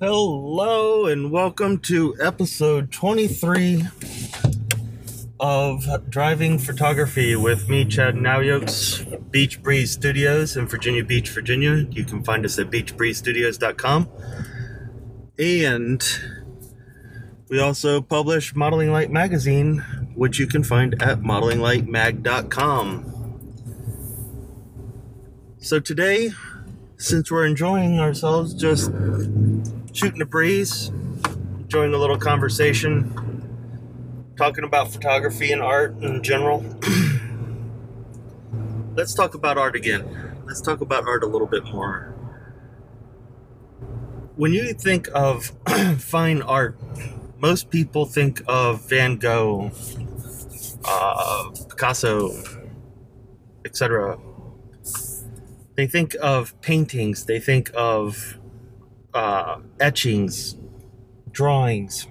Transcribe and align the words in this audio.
Hello 0.00 1.04
and 1.04 1.30
welcome 1.30 1.78
to 1.80 2.16
episode 2.22 2.90
23 2.90 3.84
of 5.38 5.86
Driving 6.08 6.58
Photography 6.58 7.36
with 7.36 7.68
me, 7.68 7.84
Chad 7.84 8.14
Nauyokes, 8.14 9.30
Beach 9.30 9.62
Breeze 9.62 9.90
Studios 9.90 10.56
in 10.56 10.68
Virginia 10.68 11.04
Beach, 11.04 11.28
Virginia. 11.28 11.86
You 11.90 12.06
can 12.06 12.24
find 12.24 12.46
us 12.46 12.58
at 12.58 12.70
beachbreezestudios.com. 12.70 14.08
And 15.38 16.02
we 17.50 17.60
also 17.60 18.00
publish 18.00 18.54
Modeling 18.54 18.92
Light 18.92 19.10
Magazine, 19.10 19.80
which 20.14 20.38
you 20.38 20.46
can 20.46 20.64
find 20.64 20.94
at 21.02 21.20
modelinglightmag.com. 21.20 23.06
So 25.58 25.78
today, 25.78 26.30
since 26.96 27.30
we're 27.30 27.44
enjoying 27.44 27.98
ourselves 27.98 28.54
just 28.54 28.90
shooting 30.00 30.22
a 30.22 30.26
breeze, 30.26 30.90
enjoying 31.58 31.92
a 31.92 31.98
little 31.98 32.16
conversation, 32.16 33.12
talking 34.38 34.64
about 34.64 34.90
photography 34.90 35.52
and 35.52 35.60
art 35.60 35.94
in 36.00 36.22
general. 36.22 36.64
Let's 38.96 39.12
talk 39.12 39.34
about 39.34 39.58
art 39.58 39.76
again. 39.76 40.42
Let's 40.46 40.62
talk 40.62 40.80
about 40.80 41.06
art 41.06 41.22
a 41.22 41.26
little 41.26 41.46
bit 41.46 41.64
more. 41.64 42.14
When 44.36 44.54
you 44.54 44.72
think 44.72 45.06
of 45.14 45.52
fine 45.98 46.40
art, 46.40 46.78
most 47.38 47.68
people 47.68 48.06
think 48.06 48.40
of 48.48 48.88
Van 48.88 49.18
Gogh, 49.18 49.70
uh, 50.82 51.50
Picasso, 51.68 52.42
etc. 53.66 54.18
They 55.74 55.86
think 55.86 56.16
of 56.22 56.58
paintings, 56.62 57.26
they 57.26 57.38
think 57.38 57.70
of 57.74 58.39
uh, 59.14 59.60
etchings, 59.78 60.56
drawings. 61.30 62.06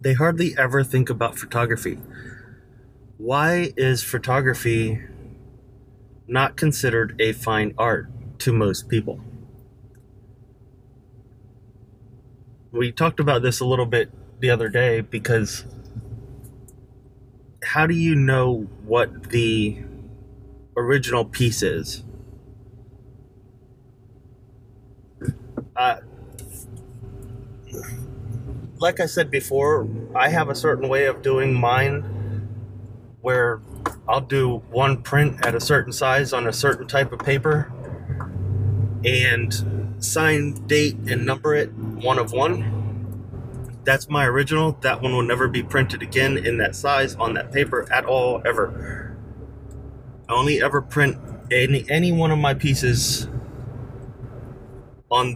They 0.00 0.14
hardly 0.14 0.54
ever 0.56 0.82
think 0.82 1.10
about 1.10 1.38
photography. 1.38 1.98
Why 3.18 3.72
is 3.76 4.02
photography 4.02 5.00
not 6.26 6.56
considered 6.56 7.20
a 7.20 7.32
fine 7.32 7.74
art 7.76 8.08
to 8.40 8.52
most 8.52 8.88
people? 8.88 9.20
We 12.72 12.92
talked 12.92 13.20
about 13.20 13.42
this 13.42 13.60
a 13.60 13.66
little 13.66 13.84
bit 13.84 14.10
the 14.40 14.48
other 14.48 14.68
day 14.68 15.00
because 15.00 15.64
how 17.64 17.86
do 17.86 17.94
you 17.94 18.14
know 18.14 18.68
what 18.84 19.30
the 19.30 19.82
original 20.76 21.24
piece 21.24 21.62
is? 21.62 22.04
Uh, 25.80 25.96
like 28.76 29.00
I 29.00 29.06
said 29.06 29.30
before, 29.30 29.88
I 30.14 30.28
have 30.28 30.50
a 30.50 30.54
certain 30.54 30.90
way 30.90 31.06
of 31.06 31.22
doing 31.22 31.54
mine 31.54 32.02
where 33.22 33.62
I'll 34.06 34.20
do 34.20 34.62
one 34.70 35.00
print 35.00 35.46
at 35.46 35.54
a 35.54 35.60
certain 35.60 35.94
size 35.94 36.34
on 36.34 36.46
a 36.46 36.52
certain 36.52 36.86
type 36.86 37.12
of 37.12 37.20
paper 37.20 37.72
and 39.06 39.96
sign, 40.04 40.52
date, 40.66 40.98
and 41.08 41.24
number 41.24 41.54
it 41.54 41.72
one 41.72 42.18
of 42.18 42.30
one. 42.32 43.78
That's 43.84 44.06
my 44.06 44.26
original. 44.26 44.72
That 44.82 45.00
one 45.00 45.14
will 45.14 45.22
never 45.22 45.48
be 45.48 45.62
printed 45.62 46.02
again 46.02 46.36
in 46.36 46.58
that 46.58 46.76
size 46.76 47.14
on 47.14 47.32
that 47.34 47.52
paper 47.52 47.90
at 47.90 48.04
all, 48.04 48.42
ever. 48.44 49.16
I 50.28 50.34
only 50.34 50.62
ever 50.62 50.82
print 50.82 51.16
any, 51.50 51.86
any 51.88 52.12
one 52.12 52.30
of 52.30 52.38
my 52.38 52.52
pieces 52.52 53.28
on 55.10 55.34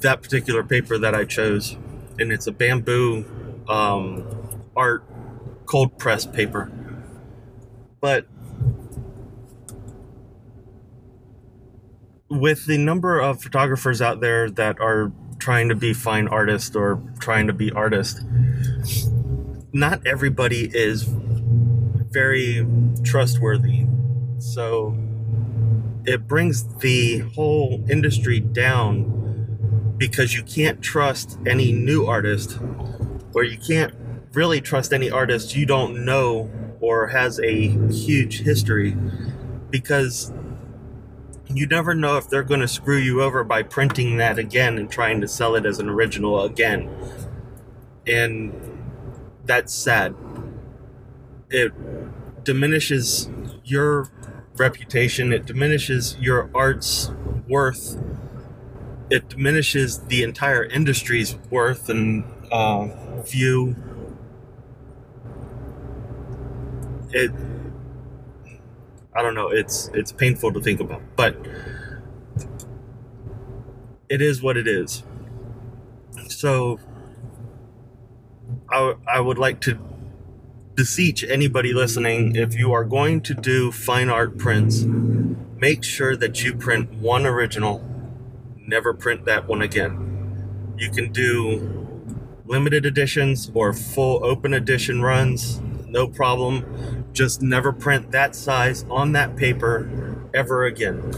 that 0.00 0.22
particular 0.22 0.62
paper 0.62 0.98
that 0.98 1.14
I 1.14 1.24
chose, 1.24 1.76
and 2.18 2.32
it's 2.32 2.46
a 2.46 2.52
bamboo 2.52 3.24
um, 3.68 4.26
art 4.74 5.04
cold 5.66 5.98
press 5.98 6.26
paper. 6.26 6.70
But 8.00 8.26
with 12.30 12.66
the 12.66 12.78
number 12.78 13.20
of 13.20 13.42
photographers 13.42 14.00
out 14.00 14.20
there 14.20 14.48
that 14.48 14.80
are 14.80 15.12
trying 15.38 15.68
to 15.68 15.74
be 15.74 15.92
fine 15.92 16.28
artists 16.28 16.74
or 16.74 17.02
trying 17.18 17.46
to 17.46 17.52
be 17.52 17.70
artists, 17.72 18.24
not 19.72 20.06
everybody 20.06 20.70
is 20.72 21.04
very 22.10 22.66
trustworthy. 23.04 23.86
So 24.38 24.96
it 26.10 26.26
brings 26.26 26.64
the 26.78 27.20
whole 27.36 27.84
industry 27.88 28.40
down 28.40 29.94
because 29.96 30.34
you 30.34 30.42
can't 30.42 30.82
trust 30.82 31.38
any 31.46 31.70
new 31.70 32.04
artist 32.04 32.58
or 33.32 33.44
you 33.44 33.56
can't 33.56 33.94
really 34.32 34.60
trust 34.60 34.92
any 34.92 35.08
artist 35.08 35.54
you 35.54 35.64
don't 35.64 36.04
know 36.04 36.50
or 36.80 37.06
has 37.06 37.38
a 37.38 37.68
huge 37.92 38.40
history 38.40 38.96
because 39.70 40.32
you 41.46 41.64
never 41.68 41.94
know 41.94 42.16
if 42.16 42.28
they're 42.28 42.42
going 42.42 42.60
to 42.60 42.68
screw 42.68 42.98
you 42.98 43.22
over 43.22 43.44
by 43.44 43.62
printing 43.62 44.16
that 44.16 44.36
again 44.36 44.78
and 44.78 44.90
trying 44.90 45.20
to 45.20 45.28
sell 45.28 45.54
it 45.54 45.64
as 45.64 45.78
an 45.78 45.88
original 45.88 46.42
again. 46.42 46.90
And 48.04 48.52
that's 49.44 49.72
sad. 49.72 50.16
It 51.50 51.72
diminishes 52.42 53.30
your 53.62 54.08
reputation, 54.60 55.32
it 55.32 55.46
diminishes 55.46 56.16
your 56.20 56.50
art's 56.54 57.10
worth, 57.48 57.98
it 59.10 59.28
diminishes 59.28 60.00
the 60.06 60.22
entire 60.22 60.64
industry's 60.64 61.36
worth 61.50 61.88
and 61.88 62.24
uh, 62.52 63.22
view. 63.22 63.74
It, 67.12 67.32
I 69.16 69.22
don't 69.22 69.34
know. 69.34 69.48
It's 69.48 69.90
it's 69.94 70.12
painful 70.12 70.52
to 70.52 70.60
think 70.60 70.80
about, 70.80 71.02
but 71.16 71.36
it 74.08 74.22
is 74.22 74.42
what 74.42 74.56
it 74.56 74.68
is. 74.68 75.02
So, 76.28 76.78
I 78.70 78.94
I 79.08 79.20
would 79.20 79.38
like 79.38 79.60
to 79.62 79.78
beseech 80.74 81.24
anybody 81.24 81.72
listening 81.72 82.36
if 82.36 82.54
you 82.54 82.72
are 82.72 82.84
going 82.84 83.20
to 83.22 83.34
do 83.34 83.70
fine 83.72 84.08
art 84.08 84.38
prints, 84.38 84.84
make 85.56 85.84
sure 85.84 86.16
that 86.16 86.42
you 86.42 86.54
print 86.54 86.92
one 86.94 87.26
original. 87.26 87.84
Never 88.56 88.94
print 88.94 89.24
that 89.24 89.48
one 89.48 89.62
again. 89.62 90.74
You 90.78 90.90
can 90.90 91.12
do 91.12 91.80
limited 92.46 92.86
editions 92.86 93.50
or 93.54 93.72
full 93.72 94.24
open 94.24 94.54
edition 94.54 95.02
runs, 95.02 95.60
no 95.86 96.06
problem. 96.06 97.04
Just 97.12 97.42
never 97.42 97.72
print 97.72 98.12
that 98.12 98.34
size 98.34 98.84
on 98.88 99.12
that 99.12 99.36
paper 99.36 100.28
ever 100.32 100.64
again. 100.64 101.12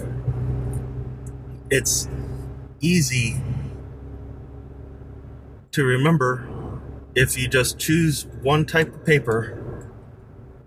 It's 1.71 2.09
easy 2.81 3.41
to 5.73 5.85
remember 5.85 6.47
if 7.15 7.39
you 7.39 7.49
just 7.49 7.79
choose 7.79 8.27
one 8.43 8.65
type 8.65 8.95
of 8.95 9.05
paper 9.05 9.63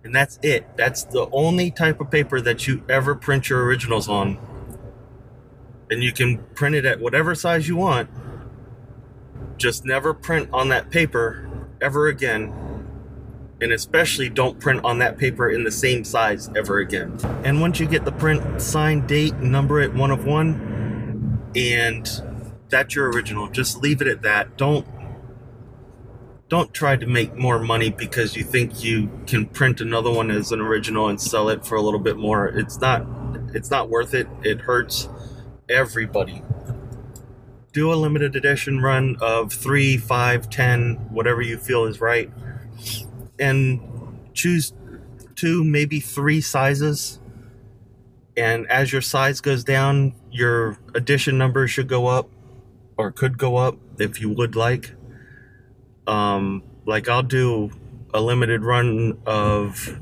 and 0.06 0.14
that's 0.14 0.38
it. 0.44 0.78
That's 0.78 1.04
the 1.04 1.28
only 1.32 1.72
type 1.72 2.00
of 2.00 2.12
paper 2.12 2.40
that 2.40 2.68
you 2.68 2.84
ever 2.88 3.16
print 3.16 3.50
your 3.50 3.66
originals 3.66 4.08
on. 4.08 4.38
And 5.90 6.04
you 6.04 6.14
can 6.14 6.38
print 6.54 6.76
it 6.76 6.86
at 6.86 7.00
whatever 7.00 7.34
size 7.34 7.68
you 7.68 7.76
want. 7.76 8.08
Just 9.58 9.84
never 9.84 10.14
print 10.14 10.50
on 10.54 10.70
that 10.70 10.92
paper 10.92 11.50
ever 11.82 12.08
again. 12.08 12.54
And 13.60 13.72
especially 13.72 14.30
don't 14.30 14.60
print 14.60 14.86
on 14.86 15.00
that 15.00 15.18
paper 15.18 15.50
in 15.50 15.64
the 15.64 15.72
same 15.72 16.04
size 16.04 16.52
ever 16.56 16.78
again. 16.78 17.18
And 17.44 17.60
once 17.60 17.80
you 17.80 17.88
get 17.88 18.06
the 18.06 18.12
print, 18.12 18.62
sign, 18.62 19.08
date, 19.08 19.36
number 19.38 19.82
it 19.82 19.92
one 19.96 20.12
of 20.12 20.26
one, 20.26 21.50
and 21.56 22.08
that's 22.70 22.94
your 22.94 23.10
original. 23.10 23.48
Just 23.50 23.82
leave 23.82 24.02
it 24.02 24.08
at 24.08 24.22
that. 24.22 24.56
Don't 24.56 24.86
don't 26.48 26.74
try 26.74 26.96
to 26.96 27.08
make 27.08 27.36
more 27.36 27.60
money 27.60 27.90
because 27.90 28.36
you 28.36 28.44
think 28.44 28.84
you 28.84 29.10
can 29.26 29.48
print 29.48 29.82
another 29.82 30.12
one 30.12 30.30
as 30.30 30.52
an 30.52 30.62
original 30.62 31.08
and 31.08 31.20
sell 31.20 31.50
it 31.50 31.66
for 31.66 31.76
a 31.76 31.82
little 31.82 32.00
bit 32.00 32.18
more. 32.18 32.48
It's 32.48 32.80
not 32.80 33.06
it's 33.54 33.72
not 33.72 33.90
worth 33.90 34.14
it. 34.14 34.28
It 34.44 34.62
hurts 34.62 35.10
everybody. 35.70 36.44
Do 37.74 37.92
a 37.92 37.96
limited 37.96 38.36
edition 38.36 38.82
run 38.82 39.18
of 39.22 39.52
three, 39.52 39.98
five, 39.98 40.50
ten, 40.50 40.96
whatever 41.10 41.42
you 41.42 41.58
feel 41.58 41.86
is 41.86 42.00
right. 42.00 42.32
And 43.40 44.20
choose 44.34 44.72
two, 45.36 45.64
maybe 45.64 46.00
three 46.00 46.42
sizes. 46.42 47.20
And 48.38 48.70
as 48.70 48.92
your 48.92 49.02
size 49.02 49.42
goes 49.42 49.64
down, 49.64 50.14
your 50.32 50.78
edition 50.94 51.38
number 51.38 51.68
should 51.68 51.88
go 51.88 52.08
up 52.08 52.30
or 52.98 53.12
could 53.12 53.38
go 53.38 53.58
up 53.58 53.78
if 53.98 54.22
you 54.22 54.30
would 54.30 54.56
like 54.56 54.94
um, 56.08 56.64
like 56.86 57.10
I'll 57.10 57.24
do 57.24 57.72
a 58.14 58.22
limited 58.22 58.64
run 58.64 59.18
of 59.26 60.00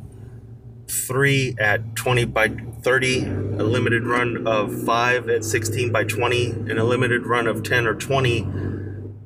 three 0.88 1.56
at 1.60 1.96
20 1.96 2.26
by 2.26 2.50
30, 2.82 3.24
a 3.24 3.64
limited 3.64 4.06
run 4.06 4.46
of 4.48 4.84
five 4.84 5.30
at 5.30 5.44
16 5.44 5.92
by 5.92 6.04
20, 6.04 6.52
and 6.52 6.74
a 6.74 6.84
limited 6.84 7.26
run 7.26 7.48
of 7.48 7.64
10 7.64 7.88
or 7.88 7.96
20 7.96 8.48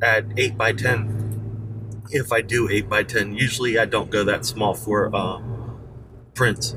at 0.02 0.26
8 0.38 0.58
by 0.58 0.72
10 0.72 1.18
if 2.10 2.32
I 2.32 2.42
do 2.42 2.70
8 2.70 2.90
by 2.90 3.04
10 3.04 3.34
usually 3.36 3.78
I 3.78 3.86
don't 3.86 4.10
go 4.10 4.24
that 4.24 4.46
small 4.46 4.74
for 4.74 5.14
uh, 5.14 5.42
prints. 6.34 6.76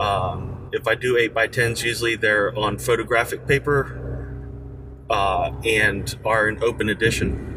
Um, 0.00 0.70
if 0.72 0.88
I 0.88 0.94
do 0.94 1.16
8 1.16 1.34
by 1.34 1.48
10s 1.48 1.82
usually 1.82 2.16
they're 2.16 2.56
on 2.56 2.78
photographic 2.78 3.46
paper 3.46 3.98
uh, 5.10 5.52
and 5.64 6.16
are 6.24 6.48
an 6.48 6.62
open 6.62 6.88
edition 6.88 7.51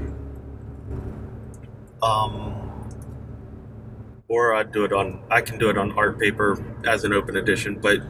um, 2.01 2.89
or 4.27 4.53
I 4.53 4.63
do 4.63 4.83
it 4.83 4.93
on 4.93 5.23
I 5.29 5.41
can 5.41 5.57
do 5.57 5.69
it 5.69 5.77
on 5.77 5.91
art 5.97 6.19
paper 6.19 6.63
as 6.85 7.03
an 7.03 7.13
open 7.13 7.35
edition 7.37 7.79
but 7.79 8.01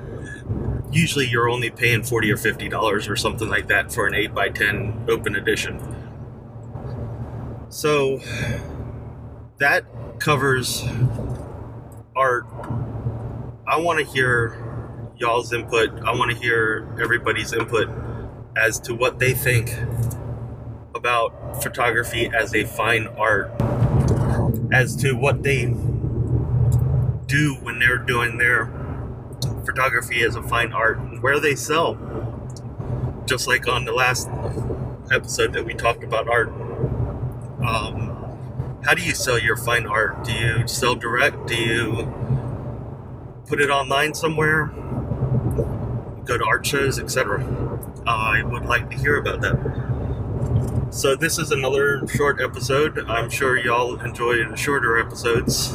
usually 0.92 1.28
you're 1.28 1.50
only 1.50 1.70
paying 1.70 2.04
40 2.04 2.32
or 2.32 2.38
50 2.38 2.70
dollars 2.70 3.08
or 3.08 3.16
something 3.16 3.50
like 3.50 3.68
that 3.68 3.92
for 3.92 4.08
an 4.08 4.16
8 4.16 4.34
by 4.34 4.50
10 4.50 5.06
open 5.10 5.36
edition. 5.36 5.80
So 7.70 8.22
that 9.60 9.86
covers 10.20 10.86
art. 12.16 12.46
I 13.68 13.78
want 13.78 14.00
to 14.00 14.06
hear 14.06 15.12
y'all's 15.18 15.52
input. 15.52 15.92
I 16.04 16.16
want 16.16 16.32
to 16.32 16.38
hear 16.38 16.88
everybody's 17.02 17.52
input 17.52 17.90
as 18.56 18.80
to 18.82 18.96
what 18.96 19.20
they 19.20 19.34
think 19.34 19.74
about 20.96 21.62
photography 21.62 22.30
as 22.34 22.56
a 22.56 22.64
fine 22.64 23.08
art 23.18 23.52
as 24.76 24.94
to 24.94 25.14
what 25.14 25.42
they 25.42 25.68
do 27.28 27.56
when 27.62 27.80
they're 27.80 27.98
doing 27.98 28.38
their 28.38 28.66
photography 29.66 30.22
as 30.22 30.36
a 30.36 30.44
fine 30.44 30.74
art 30.74 30.98
and 30.98 31.24
where 31.24 31.40
they 31.40 31.56
sell. 31.56 31.98
Just 33.26 33.48
like 33.48 33.70
on 33.70 33.86
the 33.86 33.94
last 33.94 34.28
episode 35.14 35.54
that 35.54 35.66
we 35.66 35.74
talked 35.74 36.04
about 36.04 36.28
art. 36.28 36.50
Um, 37.66 38.82
how 38.84 38.94
do 38.94 39.02
you 39.02 39.16
sell 39.16 39.40
your 39.40 39.56
fine 39.56 39.86
art? 39.88 40.26
Do 40.26 40.34
you 40.34 40.68
sell 40.68 40.94
direct? 40.94 41.48
Do 41.48 41.56
you 41.56 42.14
put 43.48 43.62
it 43.62 43.70
online 43.70 44.14
somewhere? 44.14 44.66
Go 46.26 46.38
to 46.38 46.46
art 46.46 46.66
shows, 46.66 47.00
etc. 47.00 47.46
I 48.06 48.44
would 48.44 48.66
like 48.66 48.90
to 48.90 48.98
hear 48.98 49.16
about 49.16 49.40
that. 49.40 49.85
So, 50.92 51.16
this 51.16 51.38
is 51.38 51.52
another 51.52 52.08
short 52.08 52.42
episode. 52.42 53.00
I'm 53.08 53.30
sure 53.30 53.58
y'all 53.58 54.00
enjoy 54.00 54.54
shorter 54.56 54.98
episodes. 54.98 55.74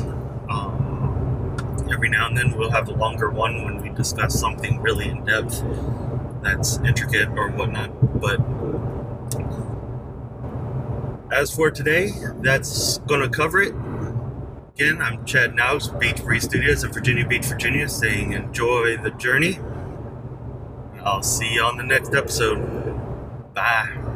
Um, 0.49 1.57
every 1.93 2.09
now 2.09 2.29
and 2.29 2.37
then 2.37 2.57
we'll 2.57 2.71
have 2.71 2.89
a 2.89 2.93
longer 2.93 3.31
one 3.31 3.65
when 3.65 3.83
we 3.83 3.91
discuss 3.91 4.39
something 4.39 4.81
really 4.81 5.09
in 5.09 5.25
depth 5.25 5.63
that's 6.43 6.79
intricate 6.79 7.29
or 7.31 7.51
whatnot. 7.51 7.91
But 8.21 8.41
as 11.33 11.55
for 11.55 11.71
today, 11.71 12.11
that's 12.41 12.99
going 12.99 13.21
to 13.21 13.29
cover 13.29 13.61
it. 13.61 13.75
Again, 14.75 15.03
I'm 15.03 15.25
Chad 15.27 15.55
Nouse, 15.55 15.89
Beach 15.89 16.23
Breeze 16.23 16.45
Studios 16.45 16.85
in 16.85 16.93
Virginia 16.93 17.27
Beach, 17.27 17.45
Virginia, 17.45 17.89
saying 17.89 18.33
enjoy 18.33 18.97
the 18.97 19.11
journey. 19.11 19.59
I'll 21.03 21.23
see 21.23 21.55
you 21.55 21.63
on 21.63 21.77
the 21.77 21.85
next 21.85 22.15
episode. 22.15 23.55
Bye. 23.55 24.10